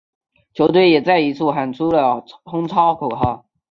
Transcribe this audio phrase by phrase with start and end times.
[0.55, 3.45] 球队也再一次喊出了冲超口号。